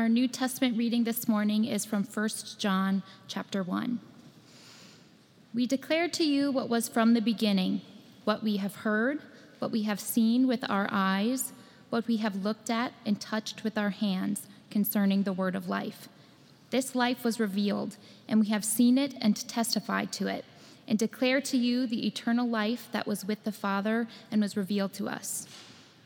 [0.00, 4.00] Our New Testament reading this morning is from 1 John chapter 1.
[5.52, 7.82] We declare to you what was from the beginning,
[8.24, 9.20] what we have heard,
[9.58, 11.52] what we have seen with our eyes,
[11.90, 16.08] what we have looked at and touched with our hands concerning the word of life.
[16.70, 20.46] This life was revealed, and we have seen it and testified to it,
[20.88, 24.94] and declare to you the eternal life that was with the Father and was revealed
[24.94, 25.46] to us.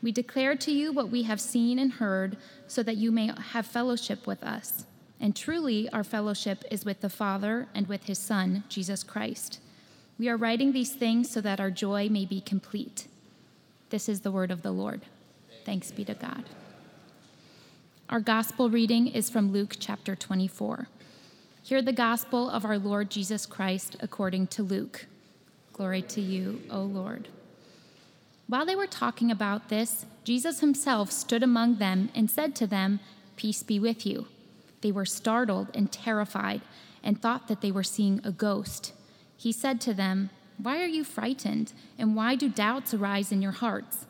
[0.05, 2.37] We declare to you what we have seen and heard,
[2.67, 4.85] so that you may have fellowship with us.
[5.19, 9.59] And truly, our fellowship is with the Father and with his Son, Jesus Christ.
[10.19, 13.07] We are writing these things so that our joy may be complete.
[13.89, 15.01] This is the word of the Lord.
[15.65, 16.43] Thanks be to God.
[18.07, 20.87] Our gospel reading is from Luke chapter 24.
[21.63, 25.07] Hear the gospel of our Lord Jesus Christ according to Luke.
[25.73, 27.27] Glory to you, O Lord.
[28.47, 32.99] While they were talking about this, Jesus himself stood among them and said to them,
[33.35, 34.27] Peace be with you.
[34.81, 36.61] They were startled and terrified
[37.03, 38.93] and thought that they were seeing a ghost.
[39.35, 43.51] He said to them, Why are you frightened, and why do doubts arise in your
[43.51, 44.05] hearts?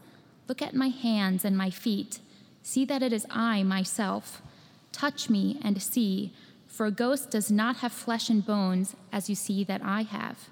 [0.48, 2.20] Look at my hands and my feet.
[2.62, 4.42] See that it is I myself.
[4.92, 6.34] Touch me and see,
[6.68, 10.50] for a ghost does not have flesh and bones, as you see that I have.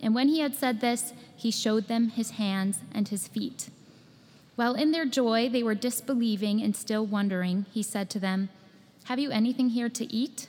[0.00, 3.70] And when he had said this, he showed them his hands and his feet.
[4.54, 8.48] While in their joy they were disbelieving and still wondering, he said to them,
[9.04, 10.48] Have you anything here to eat?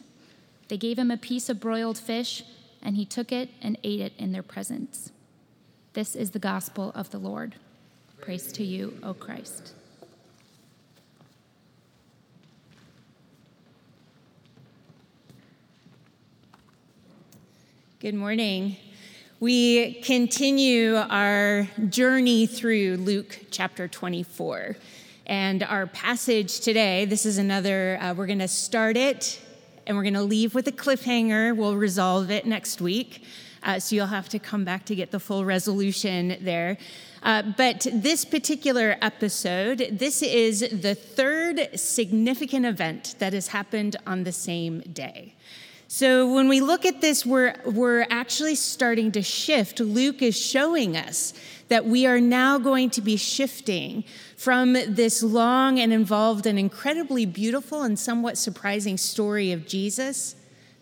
[0.68, 2.44] They gave him a piece of broiled fish,
[2.81, 5.12] and he took it and ate it in their presence.
[5.94, 7.56] This is the gospel of the Lord.
[8.22, 9.73] Praise to you, O Christ.
[18.00, 18.78] Good morning.
[19.40, 24.76] We continue our journey through Luke chapter 24.
[25.28, 29.40] And our passage today, this is another, uh, we're going to start it
[29.86, 31.56] and we're going to leave with a cliffhanger.
[31.56, 33.26] We'll resolve it next week.
[33.62, 36.80] Uh, so you'll have to come back to get the full resolution there.
[37.22, 44.24] Uh, but this particular episode, this is the third significant event that has happened on
[44.24, 45.36] the same day.
[45.90, 49.80] So when we look at this, we're, we're actually starting to shift.
[49.80, 51.34] Luke is showing us
[51.70, 54.03] that we are now going to be shifting
[54.36, 60.36] from this long and involved and incredibly beautiful and somewhat surprising story of Jesus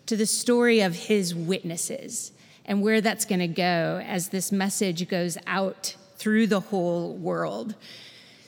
[0.06, 2.32] to the story of his witnesses
[2.64, 7.76] and where that's going to go as this message goes out through the whole world.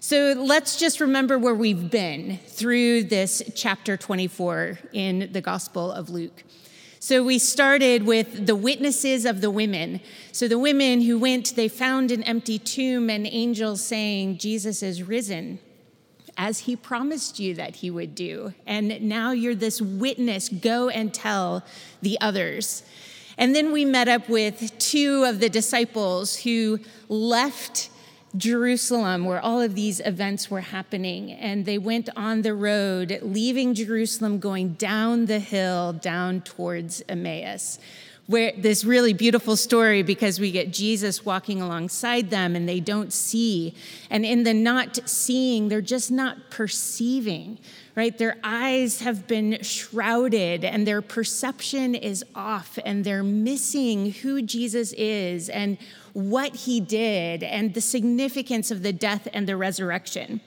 [0.08, 6.08] So let's just remember where we've been through this chapter 24 in the Gospel of
[6.08, 6.44] Luke.
[6.98, 10.00] So we started with the witnesses of the women.
[10.32, 15.02] So the women who went, they found an empty tomb and angels saying, Jesus is
[15.02, 15.58] risen,
[16.38, 18.54] as he promised you that he would do.
[18.66, 20.48] And now you're this witness.
[20.48, 21.66] Go and tell
[22.00, 22.82] the others.
[23.36, 26.80] And then we met up with two of the disciples who
[27.10, 27.90] left
[28.36, 31.32] Jerusalem, where all of these events were happening.
[31.32, 37.78] And they went on the road, leaving Jerusalem, going down the hill, down towards Emmaus.
[38.28, 43.10] Where this really beautiful story because we get Jesus walking alongside them and they don't
[43.10, 43.74] see.
[44.10, 47.58] And in the not seeing, they're just not perceiving,
[47.96, 48.16] right?
[48.18, 54.92] Their eyes have been shrouded and their perception is off and they're missing who Jesus
[54.92, 55.78] is and
[56.12, 60.42] what he did and the significance of the death and the resurrection.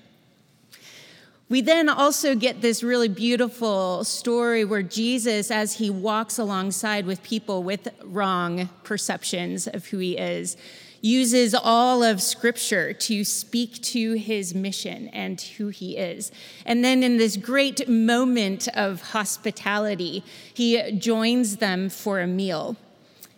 [1.52, 7.22] We then also get this really beautiful story where Jesus, as he walks alongside with
[7.24, 10.56] people with wrong perceptions of who he is,
[11.02, 16.32] uses all of Scripture to speak to his mission and who he is.
[16.66, 20.24] And then in this great moment of hospitality,
[20.54, 22.78] he joins them for a meal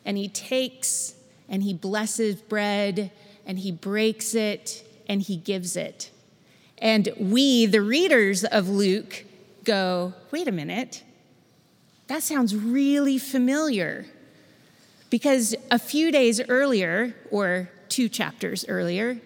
[0.06, 1.16] and he takes
[1.50, 3.10] and he blesses bread
[3.44, 6.12] and he breaks it and he gives it.
[6.80, 9.26] And we, the readers of Luke,
[9.64, 11.04] go, wait a minute,
[12.08, 14.06] that sounds really familiar.
[15.10, 19.20] Because a few days earlier, or two chapters earlier,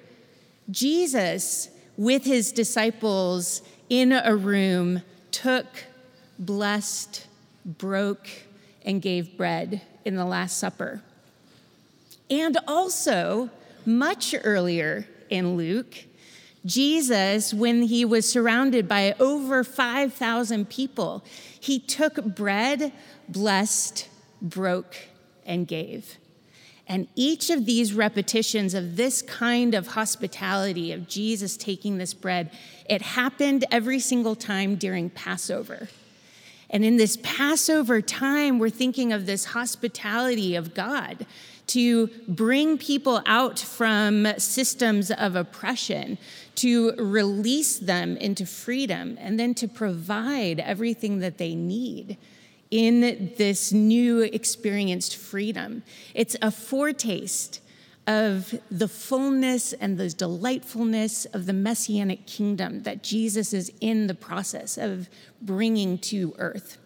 [0.70, 5.02] Jesus, with his disciples in a room,
[5.32, 5.66] took,
[6.38, 7.26] blessed,
[7.66, 8.30] broke,
[8.86, 11.02] and gave bread in the Last Supper.
[12.30, 13.50] And also,
[13.86, 15.96] much earlier in Luke,
[16.68, 21.24] Jesus, when he was surrounded by over 5,000 people,
[21.60, 22.92] he took bread,
[23.28, 24.08] blessed,
[24.42, 24.96] broke,
[25.46, 26.18] and gave.
[26.86, 32.52] And each of these repetitions of this kind of hospitality, of Jesus taking this bread,
[32.90, 35.90] it happened every single time during Passover.
[36.70, 41.26] And in this Passover time, we're thinking of this hospitality of God
[41.68, 46.18] to bring people out from systems of oppression,
[46.56, 52.18] to release them into freedom, and then to provide everything that they need
[52.72, 55.84] in this new experienced freedom.
[56.14, 57.62] It's a foretaste
[58.06, 64.16] of the fullness and the delightfulness of the messianic kingdom that Jesus is in the
[64.16, 65.10] process of
[65.42, 66.78] bringing to earth.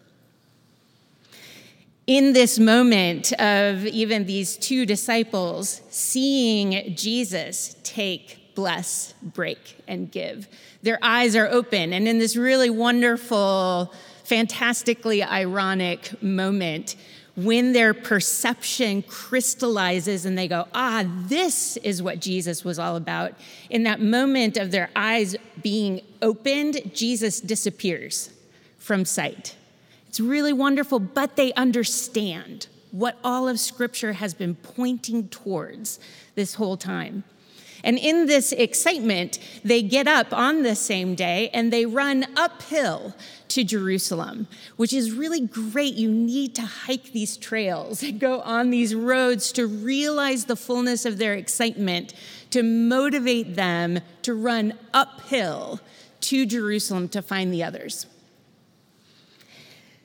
[2.06, 10.48] In this moment of even these two disciples seeing Jesus take, bless, break, and give,
[10.82, 11.92] their eyes are open.
[11.92, 13.94] And in this really wonderful,
[14.24, 16.96] fantastically ironic moment,
[17.36, 23.32] when their perception crystallizes and they go, ah, this is what Jesus was all about,
[23.70, 28.30] in that moment of their eyes being opened, Jesus disappears
[28.76, 29.54] from sight.
[30.12, 35.98] It's really wonderful, but they understand what all of Scripture has been pointing towards
[36.34, 37.24] this whole time.
[37.82, 43.14] And in this excitement, they get up on the same day and they run uphill
[43.48, 45.94] to Jerusalem, which is really great.
[45.94, 51.06] You need to hike these trails and go on these roads to realize the fullness
[51.06, 52.12] of their excitement,
[52.50, 55.80] to motivate them to run uphill
[56.20, 58.04] to Jerusalem to find the others.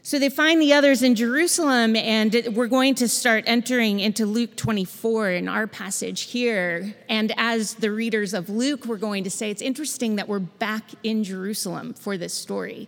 [0.07, 4.55] So they find the others in Jerusalem, and we're going to start entering into Luke
[4.55, 6.95] 24 in our passage here.
[7.09, 10.91] And as the readers of Luke, we're going to say it's interesting that we're back
[11.03, 12.87] in Jerusalem for this story.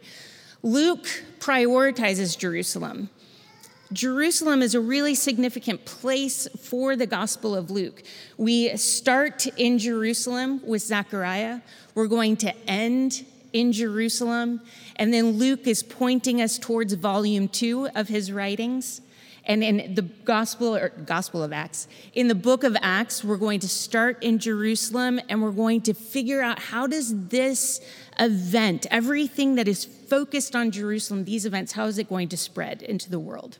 [0.63, 1.07] Luke
[1.39, 3.10] prioritizes Jerusalem.
[3.92, 8.01] Jerusalem is a really significant place for the Gospel of Luke.
[8.38, 11.60] We start in Jerusalem with Zechariah.
[11.95, 14.62] We're going to end in Jerusalem.
[14.96, 19.01] And then Luke is pointing us towards volume two of his writings.
[19.46, 23.60] And in the Gospel or Gospel of Acts, in the book of Acts, we're going
[23.62, 27.81] to start in Jerusalem and we're going to figure out how does this
[28.19, 32.81] event, everything that is focused on Jerusalem, these events, how is it going to spread
[32.84, 33.57] into the world?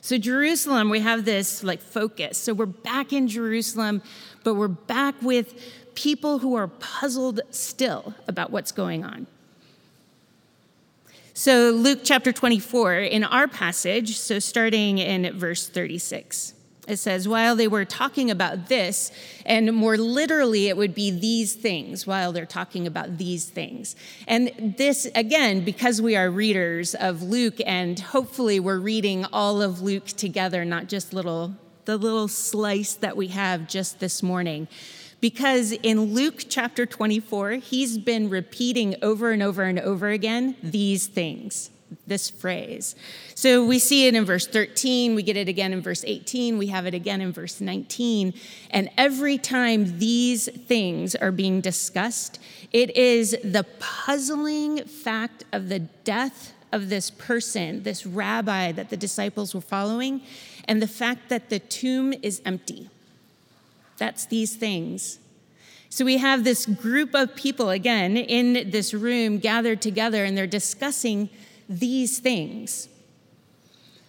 [0.00, 2.36] So Jerusalem, we have this like focus.
[2.36, 4.02] So we're back in Jerusalem,
[4.42, 5.54] but we're back with
[5.94, 9.26] people who are puzzled still about what's going on.
[11.34, 16.52] So, Luke chapter 24, in our passage, so starting in verse 36,
[16.86, 19.10] it says, While they were talking about this,
[19.46, 23.96] and more literally, it would be these things, while they're talking about these things.
[24.28, 29.80] And this, again, because we are readers of Luke, and hopefully we're reading all of
[29.80, 31.54] Luke together, not just little
[31.84, 34.68] the little slice that we have just this morning
[35.22, 41.06] because in Luke chapter 24, he's been repeating over and over and over again these
[41.06, 41.70] things,
[42.08, 42.96] this phrase.
[43.36, 46.66] So we see it in verse 13, we get it again in verse 18, we
[46.66, 48.34] have it again in verse 19.
[48.70, 52.40] And every time these things are being discussed,
[52.72, 58.96] it is the puzzling fact of the death of this person, this rabbi that the
[58.96, 60.22] disciples were following,
[60.64, 62.88] and the fact that the tomb is empty.
[64.02, 65.20] That's these things.
[65.88, 70.44] So we have this group of people, again, in this room gathered together, and they're
[70.44, 71.30] discussing
[71.68, 72.88] these things.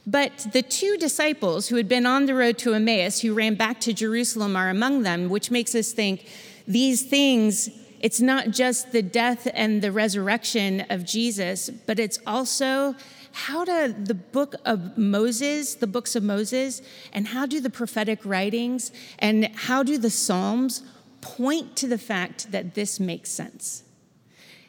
[0.07, 3.79] But the two disciples who had been on the road to Emmaus, who ran back
[3.81, 6.27] to Jerusalem, are among them, which makes us think
[6.67, 7.69] these things,
[7.99, 12.95] it's not just the death and the resurrection of Jesus, but it's also
[13.33, 18.19] how do the book of Moses, the books of Moses, and how do the prophetic
[18.23, 20.83] writings and how do the Psalms
[21.19, 23.83] point to the fact that this makes sense?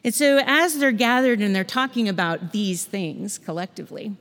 [0.03, 4.15] And so, as they're gathered and they're talking about these things collectively,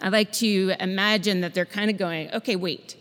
[0.00, 2.96] I like to imagine that they're kind of going, okay, wait.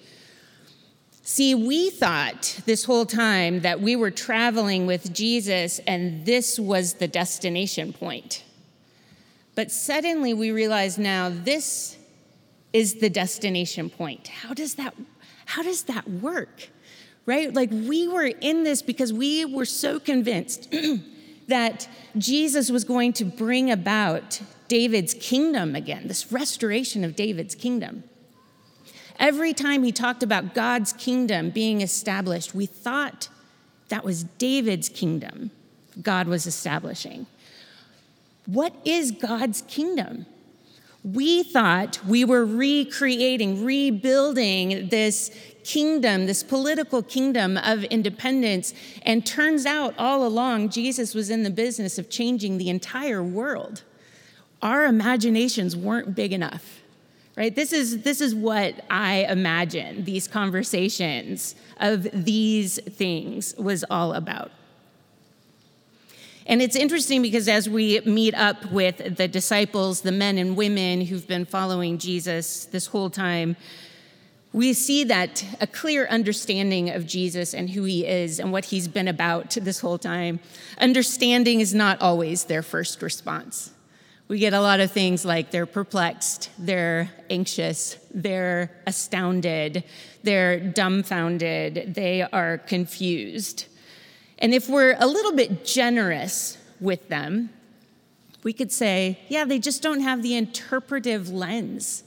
[1.24, 6.96] See, we thought this whole time that we were traveling with Jesus and this was
[6.96, 8.44] the destination point.
[9.56, 11.98] But suddenly we realize now this
[12.72, 14.28] is the destination point.
[14.28, 14.96] How does that
[15.46, 16.70] how does that work?
[17.26, 17.54] Right?
[17.54, 20.74] Like we were in this because we were so convinced
[21.48, 28.04] that Jesus was going to bring about David's kingdom again, this restoration of David's kingdom.
[29.20, 33.30] Every time he talked about God's kingdom being established, we thought
[33.90, 35.52] that was David's kingdom
[36.02, 37.28] God was establishing.
[38.46, 40.26] What is God's kingdom?
[41.04, 45.32] We thought we were recreating, rebuilding this
[45.64, 48.74] kingdom, this political kingdom of independence.
[49.04, 53.84] And turns out all along, Jesus was in the business of changing the entire world.
[54.62, 56.82] Our imaginations weren't big enough.
[57.36, 57.54] Right?
[57.54, 64.52] This is, this is what I imagine these conversations of these things was all about.
[66.46, 71.02] And it's interesting because as we meet up with the disciples, the men and women
[71.02, 73.56] who've been following Jesus this whole time,
[74.52, 78.88] we see that a clear understanding of Jesus and who he is and what he's
[78.88, 80.40] been about this whole time.
[80.78, 83.72] Understanding is not always their first response.
[84.28, 89.84] We get a lot of things like they're perplexed, they're anxious, they're astounded,
[90.24, 93.66] they're dumbfounded, they are confused.
[94.44, 97.50] And if we're a little bit generous with them,
[98.44, 102.04] we could say, yeah, they just don't have the interpretive lens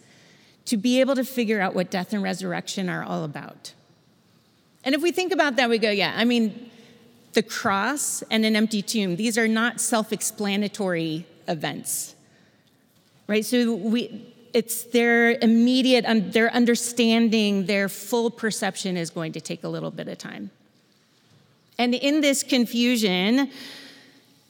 [0.66, 3.72] to be able to figure out what death and resurrection are all about.
[4.84, 6.70] And if we think about that, we go, yeah, I mean,
[7.32, 12.14] the cross and an empty tomb, these are not self explanatory events,
[13.28, 13.46] right?
[13.46, 19.68] So we, it's their immediate, their understanding, their full perception is going to take a
[19.68, 20.50] little bit of time.
[21.78, 23.50] And in this confusion,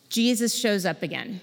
[0.08, 1.40] Jesus shows up again.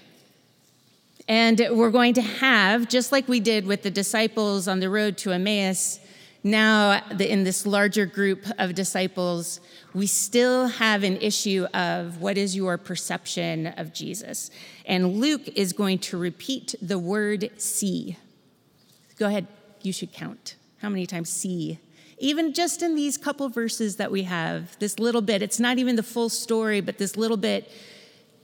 [1.26, 5.16] And we're going to have, just like we did with the disciples on the road
[5.18, 6.00] to Emmaus,
[6.42, 9.60] now in this larger group of disciples,
[9.94, 14.50] we still have an issue of what is your perception of Jesus.
[14.84, 18.18] And Luke is going to repeat the word see.
[19.18, 19.46] Go ahead,
[19.80, 20.56] you should count.
[20.82, 21.78] How many times see
[22.24, 25.94] even just in these couple verses that we have, this little bit, it's not even
[25.94, 27.70] the full story, but this little bit,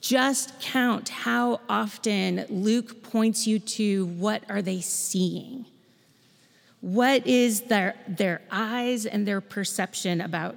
[0.03, 5.65] just count how often Luke points you to what are they seeing?
[6.83, 10.57] What is their, their eyes and their perception about?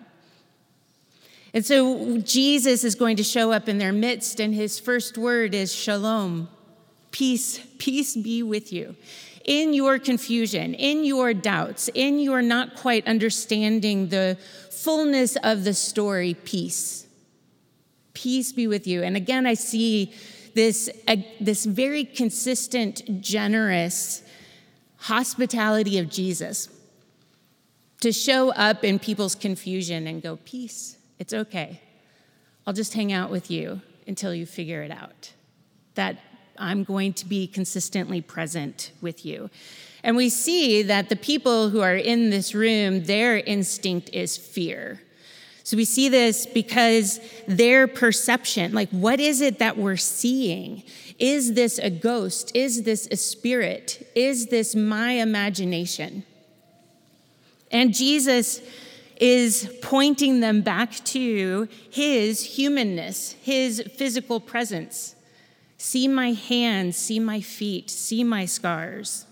[1.53, 5.56] And so Jesus is going to show up in their midst, and his first word
[5.56, 6.50] is shalom,
[7.12, 8.98] peace, peace be with you
[9.44, 14.38] in your confusion, in your doubts, in your not quite understanding the
[14.70, 17.08] fullness of the story, peace.
[18.14, 19.04] Peace be with you.
[19.04, 20.14] And again, I see
[20.54, 24.24] this, uh, this very consistent, generous
[24.98, 26.70] hospitality of Jesus
[28.02, 31.82] to show up in people's confusion and go, Peace, it's okay.
[32.68, 35.34] I'll just hang out with you until you figure it out.
[35.96, 36.18] That
[36.57, 39.50] I'm going to be consistently present with you.
[40.03, 45.01] And we see that the people who are in this room, their instinct is fear.
[45.63, 50.83] So we see this because their perception, like, what is it that we're seeing?
[51.19, 52.51] Is this a ghost?
[52.53, 54.12] Is this a spirit?
[54.13, 56.24] Is this my imagination?
[57.72, 58.62] And Jesus
[59.17, 65.15] is pointing them back to his humanness, his physical presence.
[65.84, 69.25] See my hands, see my feet, see my scars.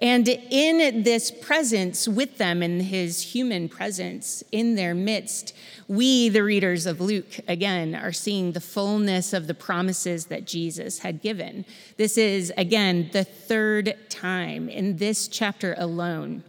[0.00, 5.56] And in this presence with them, in his human presence in their midst,
[5.88, 10.98] we, the readers of Luke, again, are seeing the fullness of the promises that Jesus
[10.98, 11.64] had given.
[11.96, 16.44] This is, again, the third time in this chapter alone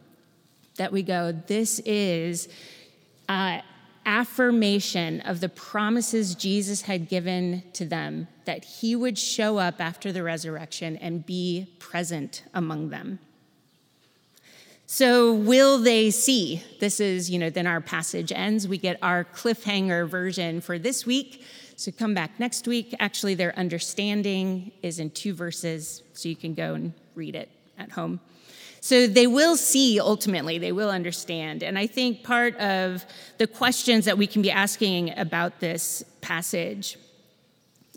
[0.75, 2.49] that we go, this is
[3.29, 3.61] uh,
[4.05, 10.11] affirmation of the promises Jesus had given to them that he would show up after
[10.11, 13.19] the resurrection and be present among them.
[14.91, 16.63] So, will they see?
[16.79, 18.67] This is, you know, then our passage ends.
[18.67, 21.45] We get our cliffhanger version for this week.
[21.75, 22.95] So, come back next week.
[22.99, 27.91] Actually, their understanding is in two verses, so you can go and read it at
[27.91, 28.19] home.
[28.81, 31.63] So they will see ultimately, they will understand.
[31.63, 33.05] And I think part of
[33.37, 36.97] the questions that we can be asking about this passage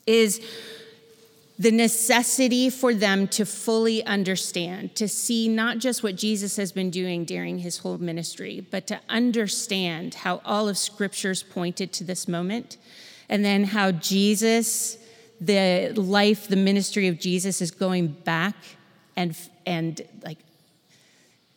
[0.07, 0.41] is
[1.59, 6.91] the necessity for them to fully understand, to see not just what Jesus has been
[6.91, 12.27] doing during his whole ministry, but to understand how all of scriptures pointed to this
[12.27, 12.79] moment,
[13.29, 14.99] and then how Jesus,
[15.41, 18.57] the life, the ministry of Jesus is going back
[19.15, 20.39] and and like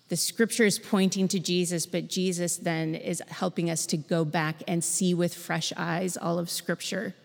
[0.07, 4.61] the scripture is pointing to Jesus, but Jesus then is helping us to go back
[4.67, 7.15] and see with fresh eyes all of scripture.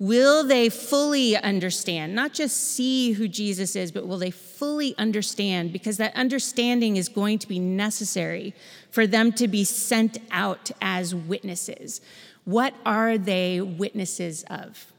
[0.00, 5.72] Will they fully understand, not just see who Jesus is, but will they fully understand?
[5.72, 8.54] Because that understanding is going to be necessary
[8.90, 12.00] for them to be sent out as witnesses.
[12.44, 14.90] What are they witnesses of?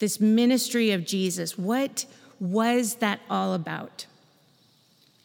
[0.00, 2.04] This ministry of Jesus, what
[2.40, 4.06] was that all about?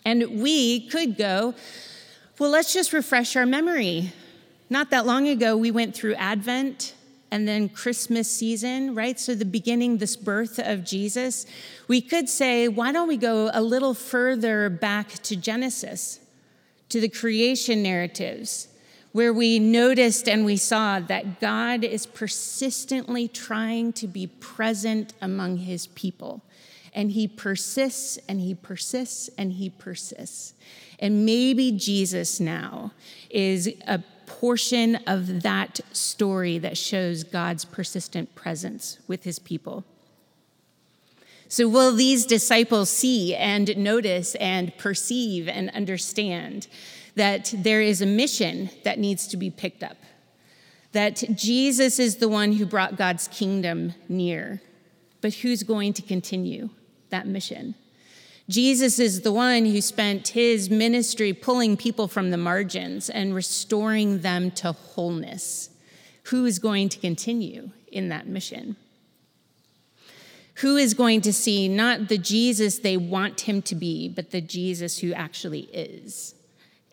[0.09, 1.53] And we could go,
[2.39, 4.11] Well, let's just refresh our memory.
[4.67, 6.95] Not that long ago, we went through Advent
[7.29, 9.19] and then Christmas season, right?
[9.19, 11.45] So, the beginning, this birth of Jesus.
[11.87, 16.19] We could say, why don't we go a little further back to Genesis,
[16.89, 18.67] to the creation narratives,
[19.11, 25.57] where we noticed and we saw that God is persistently trying to be present among
[25.57, 26.41] his people.
[26.93, 30.53] And he persists and he persists and he persists.
[30.99, 32.91] And maybe Jesus now
[33.29, 39.83] is a portion of that story that shows God's persistent presence with his people.
[41.47, 46.67] So, will these disciples see and notice and perceive and understand
[47.15, 49.97] that there is a mission that needs to be picked up?
[50.91, 54.61] That Jesus is the one who brought God's kingdom near,
[55.21, 56.69] but who's going to continue
[57.09, 57.75] that mission?
[58.49, 64.21] Jesus is the one who spent his ministry pulling people from the margins and restoring
[64.21, 65.69] them to wholeness.
[66.23, 68.75] Who is going to continue in that mission?
[70.55, 74.41] Who is going to see not the Jesus they want him to be, but the
[74.41, 76.33] Jesus who actually is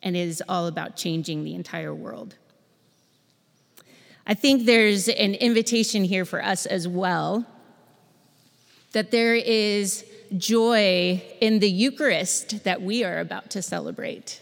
[0.03, 2.37] and is all about changing the entire world?
[4.27, 7.47] I think there's an invitation here for us as well
[8.97, 10.07] that there is
[10.39, 14.41] joy in the Eucharist that we are about to celebrate,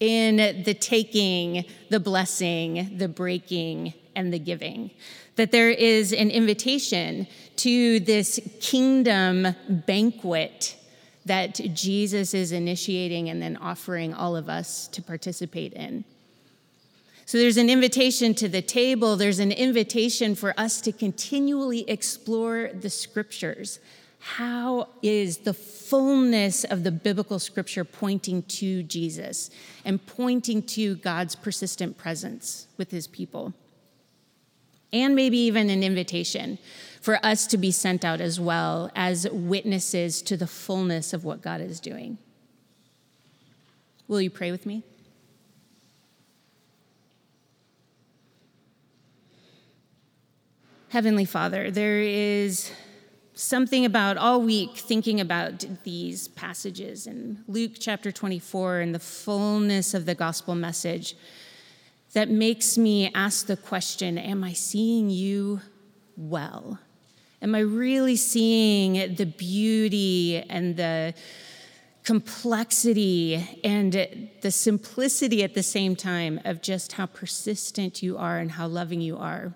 [0.00, 4.90] in the taking, the blessing, the breaking, and the giving.
[5.36, 7.26] That there is an invitation
[7.56, 10.78] to this kingdom banquet
[11.26, 16.06] that Jesus is initiating and then offering all of us to participate in.
[17.30, 22.70] So there's an invitation to the table, there's an invitation for us to continually explore
[22.74, 23.78] the scriptures
[24.18, 29.48] how is the fullness of the biblical scripture pointing to Jesus
[29.84, 33.54] and pointing to God's persistent presence with his people?
[34.92, 36.58] And maybe even an invitation
[37.00, 41.42] for us to be sent out as well as witnesses to the fullness of what
[41.42, 42.18] God is doing.
[44.08, 44.82] Will you pray with me?
[50.90, 52.72] Heavenly Father, there is
[53.34, 59.94] something about all week thinking about these passages in Luke chapter 24 and the fullness
[59.94, 61.14] of the gospel message
[62.12, 65.60] that makes me ask the question Am I seeing you
[66.16, 66.80] well?
[67.40, 71.14] Am I really seeing the beauty and the
[72.02, 78.50] complexity and the simplicity at the same time of just how persistent you are and
[78.50, 79.54] how loving you are?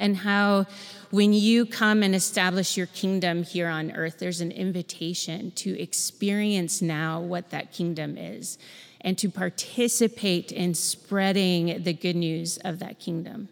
[0.00, 0.66] And how
[1.10, 6.80] when you come and establish your kingdom here on earth, there's an invitation to experience
[6.80, 8.58] now what that kingdom is
[9.02, 13.48] and to participate in spreading the good news of that kingdom.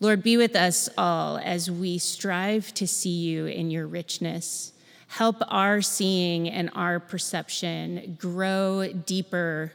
[0.00, 4.72] Lord, be with us all as we strive to see you in your richness.
[5.08, 9.72] Help our seeing and our perception grow deeper.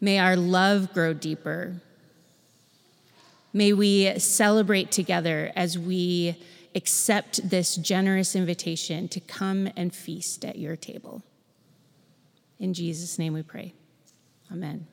[0.00, 1.82] May our love grow deeper.
[3.52, 6.36] May we celebrate together as we
[6.74, 11.22] accept this generous invitation to come and feast at your table.
[12.58, 13.74] In Jesus' name we pray.
[14.50, 14.86] Amen.